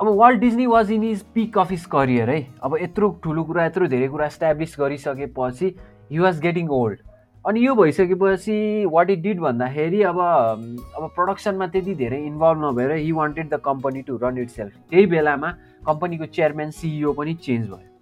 अब 0.00 0.08
Walt 0.18 0.40
Disney 0.40 0.66
was 0.66 0.90
in 0.92 1.04
his 1.04 1.22
peak 1.34 1.58
of 1.58 1.72
his 1.72 1.84
career 1.92 2.30
है। 2.30 2.46
अब 2.62 2.76
यत्रो 2.82 3.08
ठुलो 3.24 3.44
कुरा 3.44 3.64
यत्रो 3.66 3.86
धेरै 3.88 4.08
कुरा 4.08 4.26
इस्टाब्लिस 4.26 4.76
गरिसकेपछि 4.80 5.74
हि 6.10 6.18
वाज 6.18 6.40
गेटिङ 6.40 6.68
ओल्ड 6.78 6.98
अनि 7.44 7.66
यो 7.66 7.74
भइसकेपछि 7.74 8.84
वाट 8.92 9.10
इट 9.10 9.20
डिड 9.22 9.40
भन्दाखेरि 9.40 10.02
अब 10.02 10.18
अब 10.20 11.10
प्रडक्सनमा 11.16 11.66
त्यति 11.66 11.94
धेरै 11.94 12.20
इन्भल्भ 12.26 12.64
नभएर 12.64 12.92
he 12.92 13.12
wanted 13.12 13.48
the 13.54 13.60
company 13.64 14.02
to 14.02 14.16
run 14.22 14.38
itself 14.50 14.72
त्यही 14.90 15.06
बेलामा 15.06 15.50
कम्पनीको 15.86 16.26
चेयरम्यान 16.26 16.70
सिइओ 16.70 17.12
पनि 17.12 17.34
चेन्ज 17.34 17.68
भयो। 17.68 17.95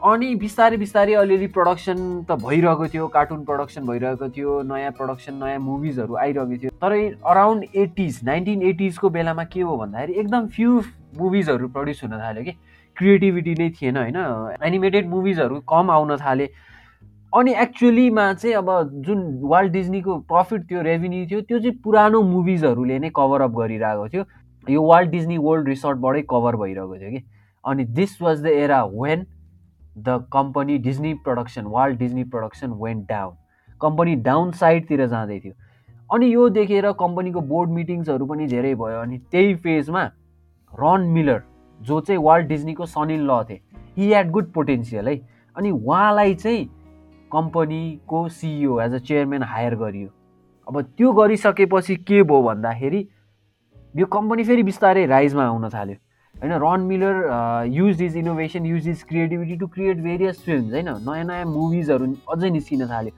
अनि 0.00 0.34
बिस्तारै 0.40 0.76
बिस्तारै 0.80 1.14
अलिअलि 1.20 1.46
प्रडक्सन 1.54 1.96
त 2.24 2.36
भइरहेको 2.42 2.86
थियो 2.88 3.06
कार्टुन 3.14 3.44
प्रडक्सन 3.44 3.86
भइरहेको 3.86 4.28
थियो 4.32 4.52
नयाँ 4.64 4.90
प्रडक्सन 4.96 5.34
नयाँ 5.36 5.58
मुभिजहरू 5.60 6.16
आइरहेको 6.16 6.56
थियो। 6.62 6.70
तर 6.80 6.92
अराउन्ड 7.30 7.64
एटिज 7.76 8.20
नाइन्टिन 8.24 8.62
एटिजको 8.68 9.10
बेलामा 9.16 9.44
के 9.52 9.60
हो 9.60 9.76
भन्दाखेरि 9.76 10.12
एकदम 10.20 10.46
फ्यु 10.56 10.80
मुभिजहरू 11.18 11.68
प्रड्युस 11.68 12.02
हुन 12.04 12.16
थाल्यो 12.16 12.44
कि। 12.44 12.52
क्रिएटिभिटी 12.96 13.54
नै 13.58 13.68
थिएन 13.76 13.96
होइन? 13.96 14.16
एनिमेटेड 14.62 15.08
मुभिजहरू 15.08 15.60
कम 15.68 15.90
आउन 15.90 16.16
थाले। 16.16 16.48
अनि 17.32 17.54
एक्चुअलीमा 17.62 18.32
चाहिँ 18.34 18.54
अब 18.56 18.70
जुन 19.06 19.20
वाल्ट 19.52 19.72
डिज्नीको 19.72 20.16
प्रफिट 20.32 20.64
थियो 20.70 20.82
रेभिन्यू 20.82 21.26
थियो 21.26 21.40
त्यो 21.40 21.58
चाहिँ 21.58 21.76
पुरानो 21.84 22.22
मुभिजहरूले 22.30 22.98
नै 22.98 23.10
कभर 23.16 23.40
अप 23.42 23.52
गरिरहेको 23.58 24.08
थियो। 24.08 24.24
यो 24.66 24.82
वाल्ट 24.86 25.10
डिज्नी 25.10 25.38
वर्ल्ड 25.38 25.68
रिसोर्टबाटै 25.68 26.22
कभर 26.30 26.56
भइरहेको 26.56 26.96
थियो 26.96 27.10
कि। 27.10 27.22
अनि 27.64 27.84
this 28.00 28.16
was 28.22 28.42
the 28.42 28.56
era 28.64 28.82
when 28.96 29.26
the 29.98 30.24
company 30.32 30.78
Disney 30.78 31.12
production 31.24 31.66
Walt 31.66 31.98
Disney 31.98 32.24
production 32.24 32.72
went 32.82 33.08
down 33.08 33.34
company 33.80 34.14
down 34.26 34.50
साइडतिर 34.52 35.06
जाँदै 35.06 35.38
थियो। 35.40 35.52
अनि 36.14 36.32
यो 36.32 36.48
देखेर 36.48 36.90
कम्पनीको 37.00 37.40
बोर्ड 37.50 37.70
मिटिङ्सहरू 37.70 38.26
पनि 38.26 38.46
धेरै 38.46 38.74
भयो 38.74 39.00
अनि 39.00 39.18
त्यही 39.30 39.54
फेजमा 39.64 40.04
रन 40.72 41.06
मिलर 41.12 41.42
जो 41.80 42.00
चाहिँ 42.00 42.22
वाल्ट 42.22 42.46
डिज्नीको 42.46 42.86
सन 42.86 43.10
इन 43.10 43.26
ल 43.30 43.42
थिए 43.48 43.60
हि 43.96 44.06
ह्याड 44.06 44.30
गुड 44.30 44.52
पोटेन्सियल 44.52 45.08
है। 45.08 45.16
अनि 45.56 45.70
उहाँलाई 45.70 46.34
चाहिँ 46.34 46.64
कम्पनीको 47.32 48.28
CEO 48.28 48.80
as 48.80 48.94
a 48.94 48.98
chairman 48.98 49.42
hire 49.42 49.74
गरियो। 49.76 50.08
अब 50.68 50.80
त्यो 50.82 51.12
गरिसकेपछि 51.12 51.96
के 51.96 52.22
भयो 52.22 52.42
भन्दाखेरि 52.42 53.06
यो 53.94 54.06
कम्पनी 54.06 54.44
फेरि 54.44 54.62
बिस्तारै 54.62 55.06
राइजमा 55.06 55.44
आउन 55.46 55.68
थाल्यो। 55.68 55.96
होइन 56.42 56.52
Ron 56.62 56.80
Miller 56.88 57.68
use 57.70 58.02
his 58.02 58.16
innovation 58.16 58.66
use 58.66 58.88
his 58.88 59.02
creativity 59.08 59.56
to 59.56 59.66
create 59.68 59.96
various 60.02 60.40
film 60.44 60.70
होइन? 60.70 60.88
नयाँ 61.08 61.24
नयाँ 61.24 61.44
मुभिजहरू 61.46 62.06
अझै 62.32 62.50
निस्किन 62.50 62.86
थाल्यो। 62.88 63.12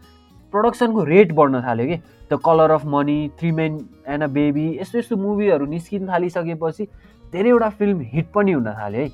प्रडक्सनको 0.53 1.05
रेट 1.05 1.33
बढ्न 1.33 1.61
थाल्यो 1.63 1.87
कि? 1.87 1.97
The 2.31 2.39
colour 2.45 2.71
of 2.71 2.85
money 2.87 3.31
three 3.39 3.51
men 3.53 3.79
and 4.09 4.23
a 4.23 4.27
baby 4.35 4.67
यस्तो 4.81 4.99
यस्तो 4.99 5.17
मुभीहरू 5.17 5.67
निस्किन 5.67 6.09
थालिसकेपछि 6.09 6.89
धेरैवटा 7.33 7.69
फिल्म 7.79 8.01
हिट 8.13 8.33
पनि 8.35 8.53
हुन 8.53 8.71
थाल्यो 8.73 9.01
है। 9.01 9.09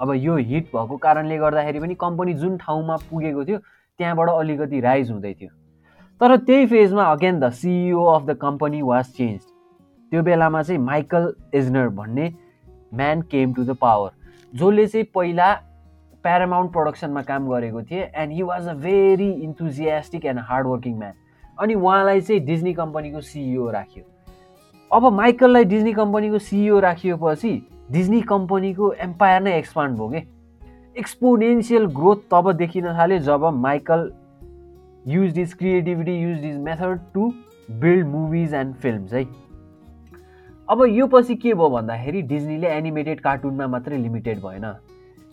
अब 0.00 0.12
यो 0.16 0.36
हिट 0.36 0.64
भएको 0.74 0.96
कारणले 0.98 1.36
गर्दाखेरि 1.38 1.80
पनि 1.80 1.94
कम्पनी 2.00 2.34
जुन 2.34 2.56
ठाउँमा 2.58 2.96
पुगेको 3.10 3.44
थियो 3.44 3.58
त्यहाँबाट 3.58 4.28
अलिकति 4.30 4.80
राइज 4.80 5.10
हुँदै 5.10 5.32
थियो। 5.40 5.50
तर 6.20 6.36
त्यही 6.38 6.66
फेजमा 6.66 7.04
again 7.12 7.40
the 7.40 7.50
CEO 7.52 8.04
of 8.04 8.26
the 8.26 8.36
company 8.40 8.82
was 8.82 9.04
change 9.16 9.40
त्यो 10.12 10.22
बेलामा 10.22 10.62
चाहिँ 10.62 10.80
माइकल 10.82 11.32
एजनर 11.54 11.88
भन्ने 11.94 12.28
man 12.94 13.22
came 13.30 13.52
to 13.54 13.64
the 13.64 13.76
power 13.80 14.10
जसले 14.52 14.86
चाहिँ 14.86 15.06
पहिला 15.14 15.52
प्यारामाउन्ट 16.24 16.72
प्रडक्सनमा 16.72 17.22
काम 17.22 17.48
गरेको 17.50 17.82
थिए 17.82 18.10
and 18.14 18.32
he 18.32 18.42
was 18.42 18.68
a 18.68 18.74
very 18.82 19.30
enthusiastic 19.44 20.24
and 20.26 20.40
hardworking 20.40 20.98
man 20.98 21.12
अनि 21.58 21.74
उहाँलाई 21.74 22.20
चाहिँ 22.20 22.40
डिज्नी 22.44 22.74
कम्पनीको 22.74 23.20
सिइओ 23.20 23.70
राख्यो। 23.70 24.04
अब 24.90 25.12
माइकललाई 25.12 25.64
डिज्नी 25.64 25.92
कम्पनीको 25.92 26.38
सिइओ 26.38 26.78
राखिएपछि 26.80 27.52
डिज्नी 27.90 28.20
कम्पनीको 28.20 28.92
एम्पायर 28.92 29.40
नै 29.42 29.58
एक्सपान्ड 29.58 29.98
भयो 29.98 30.08
कि? 30.08 30.22
एक्सपोनेन्सियल 30.96 31.86
ग्रोथ 31.94 32.16
तब 32.30 32.52
देखिन 32.52 32.86
थाल्यो 32.98 33.18
जब 33.28 33.44
Michael 33.54 34.10
use 35.06 35.38
his 35.38 35.54
creativity 35.54 36.12
use 36.20 36.44
his 36.44 36.58
method 36.58 37.00
to 37.14 37.32
build 37.80 38.06
movies 38.06 38.54
and 38.54 38.74
films 38.74 39.12
है। 39.12 39.24
अब 40.68 40.82
यो 40.88 41.06
पछि 41.06 41.34
के 41.36 41.52
भयो 41.54 41.68
भन्दाखेरि 41.70 42.20
डिज्नीले 42.22 42.66
एनिमेटेड 42.66 43.20
कार्टुनमा 43.20 43.66
मात्रै 43.68 43.96
लिमिटेड 43.96 44.38
भएन। 44.40 44.64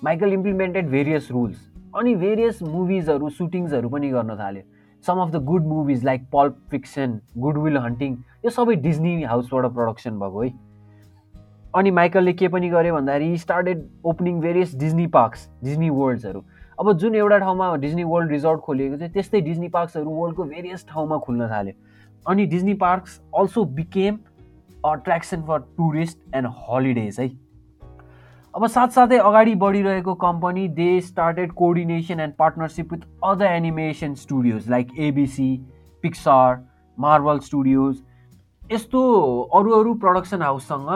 माइकल 0.03 0.33
इम्प्लिमेन्टेड 0.33 0.87
भेरियस 0.89 1.27
रुल्स 1.31 1.59
अनि 1.95 2.15
भेरियस 2.15 2.61
मुभिजहरू 2.63 3.29
सुटिङ्सहरू 3.29 3.89
पनि 3.89 4.09
गर्न 4.09 4.35
थाल्यो। 4.39 4.63
Some 5.03 5.21
of 5.21 5.29
the 5.31 5.43
good 5.45 5.67
movies 5.67 6.03
like 6.05 6.25
Pulp 6.33 6.57
Fiction 6.71 7.19
Good Will 7.37 7.77
Hunting 7.77 8.17
यो 8.45 8.49
सबै 8.49 8.75
डिज्नी 8.83 9.21
हाउसबाट 9.23 9.65
प्रडक्सन 9.73 10.19
भएको 10.19 10.41
है। 10.41 10.51
अनि 11.75 11.91
माइकलले 11.91 12.33
के 12.33 12.47
पनि 12.47 12.69
गर्यो 12.69 12.95
भन्दाखेरि 12.95 13.37
started 13.37 13.87
opening 14.05 14.41
various 14.41 14.75
Disney 14.79 15.07
parks 15.15 15.47
Disney 15.63 15.89
वर्ल्ड्सहरू 15.91 16.43
अब 16.79 16.91
जुन 16.97 17.15
एउटा 17.15 17.37
ठाउँमा 17.37 17.75
डिज्नी 17.77 18.03
वर्ल्ड 18.03 18.31
रिजोर्ट 18.31 18.61
खोलिएको 18.61 18.97
थियो 18.97 19.09
त्यस्तै 19.13 19.41
डिज्नी 19.41 19.69
पार्क्सहरू 19.69 20.09
वर्ल्डको 20.11 20.43
भेरियस 20.43 20.85
ठाउँमा 20.89 21.17
खुल्न 21.25 21.49
थाल्यो। 21.49 21.73
अनि 22.25 22.45
Disney 22.45 22.73
parks 22.81 23.19
also 23.35 23.63
became 23.77 24.17
attraction 24.85 25.41
for 25.47 25.59
tourist 25.77 26.35
and 26.35 26.47
holidays 26.69 27.19
है? 27.19 27.27
अब 28.53 28.65
साथसाथै 28.67 29.17
अगाडि 29.17 29.55
बढिरहेको 29.55 30.13
company 30.21 30.67
they 30.77 30.89
started 31.01 31.51
coordination 31.53 32.19
and 32.19 32.33
partnership 32.39 32.93
with 32.93 33.07
other 33.23 33.45
animation 33.45 34.13
studios 34.21 34.69
like 34.69 34.87
ABC 34.99 35.49
Pixar 36.03 36.57
Marvel 36.97 37.39
studios 37.39 38.01
यस्तो 38.71 39.01
अरू 39.55 39.71
अरू 39.79 39.93
प्रडक्सन 40.01 40.41
हाउससँग 40.41 40.89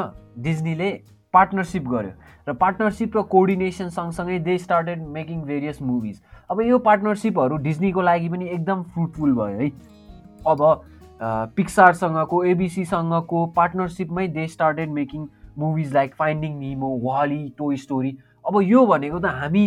डिज्नीले 0.43 0.91
पार्टनरसिप 1.33 1.87
गर्यो 1.89 2.11
र 2.47 2.53
पार्टनरसिप 2.53 3.17
र 3.17 3.21
कोअर्डिनेसन 3.31 3.89
सँगसँगै 3.89 4.39
they 4.39 4.57
started 4.57 5.07
making 5.13 5.41
various 5.43 5.81
movies 5.81 6.21
अब 6.51 6.61
यो 6.61 6.77
पार्टनरसिपहरू 6.87 7.57
डिज्नीको 7.63 8.01
लागि 8.01 8.29
पनि 8.29 8.49
एकदम 8.49 8.83
फ्रुटफुल 8.93 9.33
भयो 9.33 9.59
है? 9.59 9.69
अब 10.47 10.61
पिक्सारसँगको 11.21 12.43
एबिसीसँगको 12.43 13.45
पार्टनरसिपमै 13.55 14.27
they 14.27 14.47
started 14.47 14.89
making 14.91 15.27
movies 15.57 15.93
like 15.93 16.15
Finding 16.15 16.57
Nemo 16.59 16.89
वाली 17.03 17.41
टोय 17.57 17.75
स्टोरी 17.77 18.17
अब 18.45 18.61
यो 18.61 18.85
भनेको 18.85 19.19
त 19.19 19.25
हामी 19.41 19.65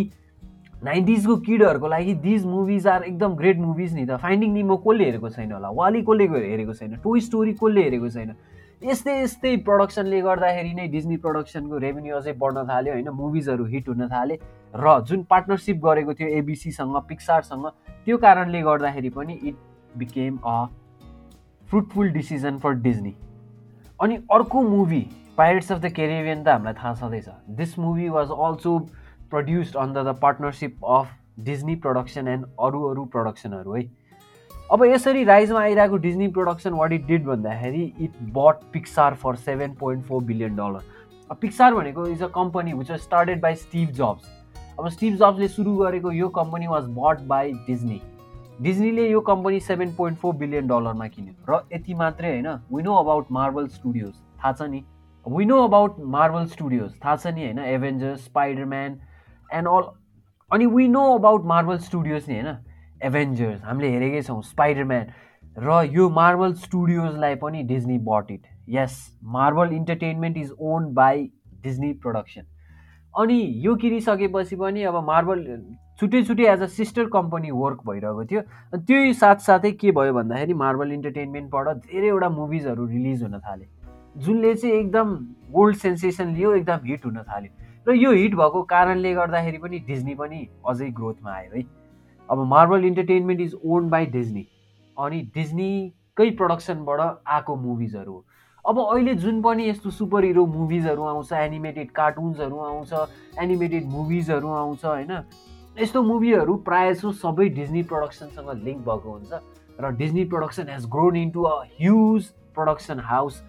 नाइन्टिजको 0.83 1.35
किडहरूको 1.45 1.87
लागि 1.87 2.13
दिज 2.23 2.45
मुभिज 2.45 2.87
आर 2.87 3.03
एकदम 3.03 3.33
ग्रेट 3.35 3.57
मुभिज 3.59 3.93
नि 3.95 4.05
त। 4.05 4.17
फाइन्डिङ 4.17 4.53
निमो 4.53 4.77
कसले 4.85 5.05
हेरेको 5.05 5.29
छैन 5.29 5.51
होला? 5.51 5.69
वाली 5.69 6.01
कसले 6.01 6.27
हेरेको 6.27 6.73
छैन? 6.73 6.95
टोय 7.03 7.19
स्टोरी 7.19 7.53
कसले 7.53 7.83
हेरेको 7.83 8.09
छैन? 8.09 8.35
यस्तै 8.83 9.15
यस्तै 9.21 9.55
प्रडक्सनले 9.67 10.21
गर्दाखेरि 10.21 10.73
नै 10.73 10.87
डिज्नी 10.87 11.17
प्रडक्सनको 11.17 11.77
रेभेन्यू 11.77 12.15
अझै 12.15 12.33
बढ्न 12.39 12.63
थाल्यो 12.69 12.93
होइन 12.93 13.09
मुभिजहरू 13.13 13.65
हिट 13.65 13.89
हुन 13.89 14.07
थाले। 14.07 14.37
र 14.73 14.99
जुन 15.09 15.23
पार्टनरसिप 15.29 15.81
गरेको 15.83 16.13
थियो 16.13 16.29
एबिसीसँग 16.37 16.95
पिक्सारसँग 17.09 17.65
त्यो 18.05 18.17
कारणले 18.17 18.61
गर्दाखेरि 18.61 19.09
पनि 19.17 19.33
it 19.43 19.55
became 19.97 20.37
a 20.45 20.55
fruitful 21.69 22.09
decision 22.11 22.57
for 22.57 22.73
Disney 22.83 23.13
अनि 23.99 24.15
अर्को 24.33 24.61
movie 24.61 25.05
pirates 25.37 25.71
of 25.71 25.79
the 25.79 25.91
Caribbean 25.93 26.43
त 26.43 26.47
हामीलाई 26.47 26.73
थाहा 26.73 26.93
छँदैछ। 26.95 27.25
This 27.57 27.77
movie 27.79 28.09
was 28.09 28.29
also 28.37 28.77
produced 29.31 29.75
under 29.77 30.03
the 30.03 30.15
partnership 30.21 30.85
of 30.97 31.11
Disney 31.45 31.75
production 31.85 32.27
and 32.27 32.45
अरू 32.59 32.83
अरू 32.89 33.05
प्रडक्सनहरू 33.15 33.73
है। 33.73 33.83
अब 34.71 34.83
यसरी 34.85 35.23
राइजमा 35.23 35.59
आइरहेको 35.61 35.97
Disney 35.97 36.27
production 36.33 36.73
what 36.73 36.91
it 36.93 37.05
did 37.07 37.25
भन्दाखेरि 37.25 37.83
it 38.01 38.17
but 38.33 38.63
Pixar 38.73 39.13
for 39.23 39.35
seven 39.37 39.75
point 39.79 40.05
four 40.05 40.23
billion 40.23 40.55
dollar 40.55 41.35
Pixar 41.41 41.73
भनेको 41.75 42.07
is 42.07 42.23
a 42.23 42.27
company 42.35 42.73
which 42.73 42.91
was 42.91 42.99
started 42.99 43.41
by 43.41 43.55
Steve 43.55 43.89
Jobs 44.01 44.23
अब 44.79 44.89
स्टिभ 44.89 45.15
जब्सले 45.17 45.47
सुरु 45.47 45.75
गरेको 45.77 46.11
यो 46.11 46.29
company 46.35 46.67
was 46.67 46.83
but 46.97 47.21
by 47.27 47.51
Disney 47.67 48.01
डिज्नीले 48.61 49.09
यो 49.09 49.19
company 49.27 49.59
seven 49.59 49.91
point 49.95 50.17
four 50.19 50.33
billion 50.35 50.67
डलरमा 50.67 51.07
किन्यो 51.07 51.33
र 51.49 51.59
यति 51.73 51.93
मात्रै 51.95 52.29
होइन 52.29 52.47
विनो 52.73 52.95
अबाउट 52.95 53.27
मार्बल 53.31 53.67
स्टुडियोज 53.67 54.13
थाहा 54.39 54.51
छ 54.51 54.67
नि? 54.71 54.83
We 55.25 55.45
know 55.45 55.61
about 55.63 55.95
Marvel 56.15 56.45
studios 56.47 56.91
थाहा 57.05 57.15
छ 57.15 57.33
नि 57.35 57.43
होइन? 57.43 57.59
एभेन्जर्स 57.59 58.25
स्पाइडरम्यान 58.25 58.99
एन्ड 59.53 59.67
अल 59.67 59.87
अनि 60.51 60.65
we 60.75 60.87
know 60.87 61.03
about 61.13 61.45
Marvel 61.45 61.77
studios 61.87 62.29
नि 62.29 62.39
होइन? 62.39 62.57
एभेन्जर्स 63.03 63.63
हामीले 63.63 63.91
हेरेकै 63.91 64.21
छौँ 64.21 64.41
स्पाइडरम्यान 64.43 65.07
र 65.57 65.81
यो 65.93 66.09
मार्बल 66.19 66.53
स्टुडियोजलाई 66.65 67.35
पनि 67.43 67.63
Disney 67.71 67.97
but 68.07 68.31
it 68.31 68.47
yes 68.69 69.01
Marvel 69.37 69.75
entertainment 69.75 70.37
is 70.37 70.51
owned 70.73 70.93
by 70.95 71.29
Disney 71.63 71.93
production 72.03 72.51
अनि 73.13 73.39
यो 73.65 73.75
किनिसकेपछि 73.75 74.55
पनि 74.55 74.83
अब 74.83 75.03
मार्बल 75.05 75.39
छुट्टै 75.99 76.21
छुट्टै 76.23 76.45
as 76.47 76.61
a 76.61 76.65
sister 76.73 77.05
company 77.13 77.51
work 77.51 77.79
भइरहेको 77.87 78.25
थियो। 78.25 78.41
त्यही 78.77 79.13
साथसाथै 79.13 79.71
के 79.71 79.91
भयो 79.91 80.13
भन्दाखेरि 80.13 80.53
मार्बल 80.61 80.91
इन्टरटेनमेन्टबाट 80.91 81.67
धेरैवटा 81.87 82.29
मुभिजहरू 82.29 82.85
रिलिज 82.87 83.23
हुन 83.23 83.39
थाले। 83.39 83.65
जुनले 84.17 84.53
चाहिँ 84.53 84.75
एकदम 84.75 85.15
गोल्ड 85.51 85.75
सेन्सेसन 85.77 86.33
लियो 86.35 86.53
एकदम 86.55 86.85
हिट 86.85 87.05
हुन 87.05 87.17
थाल्यो। 87.17 87.51
र 87.87 87.95
यो 87.95 88.11
हिट 88.11 88.35
भएको 88.35 88.61
कारणले 88.71 89.13
गर्दाखेरि 89.13 89.57
पनि 89.57 89.79
डिज्नी 89.87 90.15
पनि 90.15 90.47
अझै 90.67 90.89
ग्रोथमा 90.91 91.31
आयो 91.31 91.51
है। 91.55 91.63
अब 92.29 92.43
Marvel 92.47 92.85
entertainment 92.85 93.41
is 93.41 93.55
owned 93.65 93.89
by 93.91 94.05
Disney 94.15 94.45
अनि 94.97 95.21
डिज्नीकै 95.35 96.29
प्रडक्सनबाट 96.31 96.99
आएको 97.27 97.55
मुभिजहरू 97.55 98.13
हो। 98.13 98.25
अब 98.67 98.79
अहिले 98.79 99.13
जुन 99.15 99.41
पनि 99.41 99.69
यस्तो 99.69 99.89
सुपर 99.89 100.23
हिरो 100.23 100.45
मुभिजहरू 100.45 101.03
आउँछ 101.03 101.31
एनिमेटेड 101.33 101.91
कार्टुन्सहरू 101.91 102.57
आउँछ 102.59 103.39
एनिमेटेड 103.39 103.85
मुभिजहरू 103.89 104.47
आउँछ 104.47 104.85
होइन? 104.85 105.11
यस्तो 105.81 106.01
मुभीहरू 106.03 106.55
प्रायः 106.67 106.93
सबै 106.93 107.47
डिज्नी 107.49 107.83
प्रडक्सनसँग 107.83 108.49
लिङ्क 108.63 108.79
भएको 108.89 109.11
हुन्छ 109.11 109.39
र 109.79 109.91
Disney 109.95 110.25
production 110.25 110.69
has 110.69 110.85
grown 110.91 111.15
into 111.15 111.43
a 111.43 111.55
huge 111.79 112.25
production 112.55 112.99
house 112.99 113.41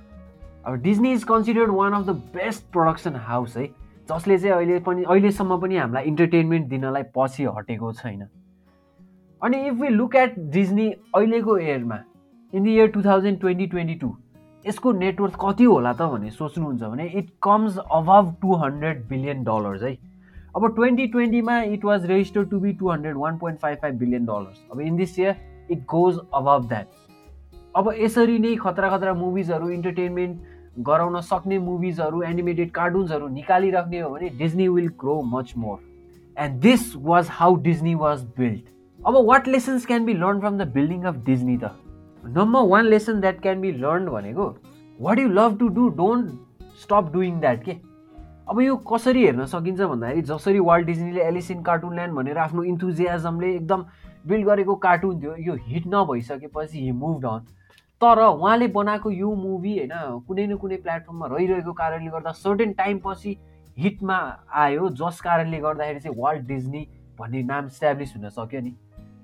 अब 0.67 0.75
Disney 0.83 1.13
is 1.13 1.25
considered 1.25 1.71
one 1.75 1.93
of 1.93 2.07
the 2.07 2.11
best 2.35 2.65
production 2.73 3.17
house 3.27 3.57
है? 3.57 3.67
जसले 4.11 4.39
चाहिँ 4.39 4.57
अहिले 4.57 4.79
पनि 4.81 5.05
अहिलेसम्म 5.05 5.61
पनि 5.61 5.77
हामीलाई 5.77 6.05
इन्टरटेनमेन्ट 6.05 6.67
दिनलाई 6.69 7.03
पछि 7.17 7.45
हटेको 7.57 7.93
छैन। 7.93 8.27
अनि 9.43 9.67
if 9.67 9.75
we 9.75 9.89
look 9.89 10.15
at 10.17 10.39
Disney 10.55 10.91
अहिलेको 10.91 11.59
इयरमा 11.59 11.99
in 12.53 12.65
the 12.65 12.67
year 12.69 12.89
two 12.89 13.03
thousand 13.03 13.41
twenty 13.41 13.67
twenty 13.67 13.95
two 13.95 14.17
यसको 14.67 14.93
नेटवर्थ 14.93 15.35
कति 15.41 15.65
होला 15.65 15.93
त 15.93 16.03
भने 16.13 16.31
सोच्नुहुन्छ 16.31 16.83
भने 16.83 17.07
it 17.19 17.29
comes 17.43 17.79
above 17.79 18.33
two 18.43 18.55
hundred 18.63 19.07
billion 19.09 19.43
dollars 19.45 19.83
है। 19.83 19.97
अब 20.57 20.67
twenty 20.77 21.07
ट्वेन्टीमा 21.07 21.61
it 21.75 21.85
was 21.85 22.07
register 22.07 22.45
to 22.45 22.61
be 22.61 22.73
two 22.73 22.91
hundred 22.91 23.17
one 23.17 23.39
point 23.39 23.59
five 23.61 23.79
five 23.83 23.99
billion 23.99 24.25
dollars 24.27 24.65
अब 24.73 24.81
in 24.81 24.97
this 24.97 25.19
year 25.19 25.69
it 25.71 25.85
goes 25.91 26.19
above 26.35 26.67
that 26.69 26.87
अब 27.77 27.93
यसरी 27.99 28.39
नै 28.39 28.55
खतरा 28.63 28.89
खतरा 28.91 29.15
मुभिजहरू 29.15 29.69
इन्टरटेनमेन्ट 29.71 30.83
गराउन 30.87 31.21
सक्ने 31.21 31.59
मुभिजहरू 31.59 32.23
एनिमेटेड 32.23 32.71
कार्टुन्सहरू 32.73 33.29
निकालिराख्ने 33.29 34.01
हो 34.01 34.11
भने 34.11 34.29
Disney 34.39 34.69
will 34.69 34.89
grow 35.01 35.21
much 35.35 35.53
more 35.57 35.79
and 36.37 36.61
this 36.63 36.93
was 36.97 37.29
how 37.33 37.57
Disney 37.63 37.95
was 38.03 38.25
build 38.39 38.69
अब 39.01 39.25
what 39.29 39.49
lessons 39.49 39.87
can 39.87 40.05
be 40.05 40.15
learn 40.15 40.41
from 40.41 40.59
the 40.59 40.69
building 40.75 41.03
of 41.03 41.25
Disney 41.27 41.57
त? 41.57 41.71
Number 42.25 42.67
one 42.69 42.87
lesson 42.87 43.21
that 43.21 43.41
can 43.43 43.61
be 43.61 43.73
learn 43.73 44.09
भनेको 44.09 44.49
what 45.01 45.19
you 45.19 45.29
love 45.29 45.59
to 45.59 45.69
do 45.69 45.89
don't 45.97 46.31
stop 46.83 47.11
doing 47.13 47.39
that 47.41 47.65
के 47.65 47.77
अब 48.49 48.61
यो 48.61 48.77
कसरी 48.93 49.25
हेर्न 49.25 49.45
सकिन्छ 49.47 49.81
भन्दाखेरि 49.81 50.23
जसरी 50.29 50.59
वाल्ड 50.61 50.87
डिजनीले 50.87 51.23
एलिसिन 51.23 51.63
कार्टुन 51.63 51.95
ल्यान्ड 51.95 52.15
भनेर 52.15 52.39
आफ्नो 52.39 52.63
इन्थुजियाजमले 52.73 53.55
एकदम 53.55 53.85
बिल्ड 54.27 54.47
गरेको 54.47 54.75
कार्टुन 54.85 55.21
थियो 55.21 55.35
यो 55.47 55.55
हिट 55.67 55.87
नभइसकेपछि 55.95 56.85
हि 56.85 56.93
मुभ 56.93 57.27
अन 57.27 57.47
तर 58.01 58.23
उहाँले 58.25 58.67
बनाएको 58.75 59.11
यो 59.11 59.35
मुभी 59.35 59.77
होइन 59.79 60.23
कुनै 60.29 60.47
न 60.47 60.57
कुनै 60.57 60.77
प्लेटफर्ममा 60.85 61.27
रहिरहेको 61.27 61.73
कारणले 61.81 62.11
गर्दा 62.11 62.33
सर्टेन 62.39 62.73
टाइम 62.73 63.01
पछि 63.05 63.37
हिटमा 63.79 64.19
आयो 64.63 64.89
जस 65.01 65.21
कारणले 65.25 65.59
गर्दाखेरि 65.61 66.01
चाहिँ 66.01 66.17
वाल्ड 66.21 66.47
डिजनी 66.47 66.87
भन्ने 67.19 67.43
नाम 67.43 67.67
इस्ट्याब्लिस 67.67 68.17
हुन 68.17 68.29
सक्यो 68.29 68.61
नि। 68.61 68.75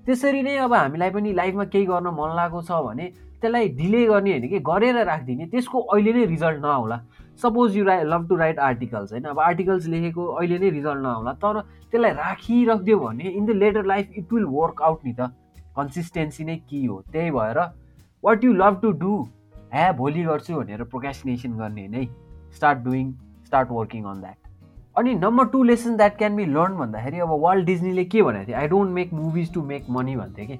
त्यसरी 0.06 0.42
नै 0.42 0.56
अब 0.64 0.74
हामीलाई 0.74 1.10
पनि 1.10 1.32
लाइफमा 1.34 1.64
केही 1.70 1.86
गर्न 1.86 2.08
मन 2.16 2.34
लागेको 2.36 2.62
छ 2.62 2.80
भने 2.86 3.06
त्यसलाई 3.42 3.68
डिले 3.78 4.04
गर्ने 4.06 4.30
होइन 4.30 4.48
कि 4.48 4.58
गरेर 4.68 4.98
राखिदिने 5.06 5.46
त्यसको 5.52 5.80
अहिले 5.80 6.12
नै 6.12 6.24
result 6.26 6.60
नआउला। 6.62 6.98
Suppose 7.42 7.76
you 7.76 7.84
write 7.84 8.04
love 8.04 8.28
to 8.28 8.36
write 8.36 8.58
articles 8.58 9.12
होइन? 9.12 9.24
अब 9.24 9.40
आर्टिकल्स 9.40 9.86
लेखेको 9.94 10.26
अहिले 10.26 10.58
नै 10.58 10.70
रिजल्ट 10.70 11.02
नआउला 11.02 11.32
तर 11.42 11.60
त्यसलाई 11.90 12.12
राखिराखिदियो 12.20 12.98
भने 12.98 13.24
in 13.30 13.44
the 13.46 13.50
later 13.56 13.84
life 13.86 14.12
it 14.16 14.32
will 14.32 14.44
work 14.54 14.82
out 14.82 15.04
नि 15.04 15.12
त। 15.12 15.30
कन्सिस्टेन्सी 15.76 16.44
नै 16.44 16.56
के 16.70 16.84
हो? 16.86 17.02
त्यही 17.12 17.30
भएर 17.30 17.58
what 18.24 18.44
you 18.44 18.52
love 18.54 18.80
to 18.82 18.92
do 19.02 19.20
ह्या 19.74 19.92
भोलि 19.92 20.22
गर्छु 20.24 20.54
भनेर 20.54 20.84
प्रोकेस्टिनेसन 20.84 21.58
गर्ने 21.58 21.88
नै। 21.88 22.08
Start 22.56 22.78
doing 22.84 23.12
start 23.46 23.70
working 23.70 24.04
on 24.04 24.20
that 24.20 24.45
अनि 24.96 25.14
number 25.14 25.44
two 25.44 25.62
lesson 25.62 25.96
that 25.96 26.16
can 26.18 26.36
be 26.36 26.44
learn 26.46 26.76
भन्दाखेरि 26.76 27.18
अब 27.20 27.30
वर्ल्ड 27.40 27.66
डिजनीले 27.66 28.04
के 28.04 28.22
भनेको 28.22 28.46
थियो? 28.48 28.56
I 28.58 28.68
don't 28.68 28.92
make 28.92 29.12
movies 29.12 29.52
to 29.54 29.62
make 29.62 29.90
money 29.90 30.16
भन्थ्यो 30.16 30.46
कि। 30.46 30.58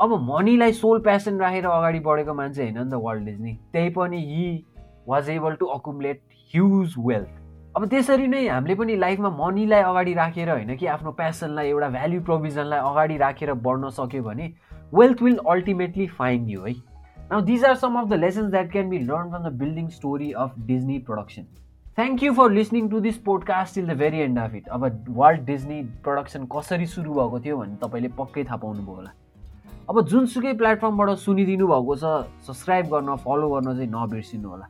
अब 0.00 0.12
मनीलाई 0.22 0.72
सोल 0.72 1.00
प्यासन 1.00 1.38
राखेर 1.40 1.66
अगाडि 1.66 2.00
बढेको 2.00 2.34
मान्छे 2.34 2.62
होइन 2.62 2.78
नि 2.78 2.90
त 2.90 3.00
वर्ल्ड 3.04 3.24
डिजनी 3.24 3.54
त्यही 3.72 3.90
पनि 3.90 4.20
he 4.24 4.64
was 5.08 5.30
able 5.30 5.54
to 5.54 5.66
accumulate 5.76 6.20
huge 6.54 6.94
wealth 6.98 7.40
अब 7.76 7.86
त्यसरी 7.88 8.26
नै 8.26 8.46
हामीले 8.48 8.74
पनि 8.74 8.96
लाइफमा 8.96 9.30
मनीलाई 9.40 9.82
अगाडि 9.82 10.14
राखेर 10.14 10.50
होइन 10.50 10.76
कि 10.76 10.86
आफ्नो 10.98 11.12
प्यासनलाई 11.22 11.68
एउटा 11.68 11.88
भ्याल्यु 11.96 12.22
प्रोभिजनलाई 12.22 12.92
अगाडि 12.92 13.16
राखेर 13.18 13.52
बढ्न 13.64 13.90
सक्यो 13.96 14.22
भने 14.22 14.52
wealth 14.92 15.22
will 15.22 15.38
ultimately 15.48 16.06
find 16.20 16.50
you 16.50 16.60
है। 16.60 16.74
Now 17.32 17.40
these 17.40 17.64
are 17.64 17.74
some 17.76 18.00
of 18.00 18.08
the 18.08 18.20
lessons 18.20 18.50
that 18.50 18.72
can 18.72 18.90
be 18.90 18.98
learn 19.00 19.30
from 19.30 19.48
the 19.48 19.58
building 19.58 19.88
story 19.98 20.32
of 20.44 20.58
Disney 20.66 20.98
production 20.98 21.46
thank 21.98 22.22
you 22.22 22.32
for 22.34 22.50
listening 22.50 22.88
to 22.90 23.00
this 23.00 23.16
podcast 23.26 23.74
till 23.74 23.86
the 23.88 23.96
very 23.98 24.20
end 24.20 24.38
of 24.38 24.54
it 24.54 24.68
अब 24.68 24.84
Walt 25.08 25.44
Disney 25.46 25.82
production 26.04 26.46
कसरी 26.54 26.86
सुरु 26.86 27.12
भएको 27.14 27.40
थियो 27.40 27.56
भने 27.58 27.76
तपाईँले 27.82 28.08
पक्कै 28.18 28.44
थाहा 28.44 28.56
पाउनुभयो 28.64 28.94
होला। 28.94 29.10
अब 29.90 30.00
जुनसुकै 30.08 30.52
प्लेटफर्मबाट 30.62 31.10
सुनिदिनु 31.26 31.66
भएको 31.66 31.96
छ 31.96 32.14
सब्सक्राइब 32.46 32.86
गर्न 32.94 33.16
फलो 33.26 33.50
गर्न 33.50 33.76
चाहिँ 33.76 33.90
नबिर्सिनु 33.92 34.48
होला। 34.48 34.66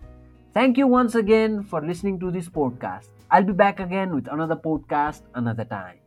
Thank 0.57 0.79
you 0.79 0.89
once 0.89 1.17
again 1.17 1.61
for 1.73 1.85
listening 1.93 2.19
to 2.19 2.31
this 2.37 2.49
podcast 2.59 3.11
I 3.31 3.43
be 3.43 3.53
back 3.63 3.81
again 3.81 4.13
with 4.13 4.29
another 4.37 4.61
podcast 4.69 5.25
another 5.37 5.65
time 5.73 6.05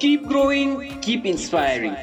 Keep 0.00 0.26
growing, 0.28 1.00
keep 1.00 1.24
inspiring. 1.26 1.96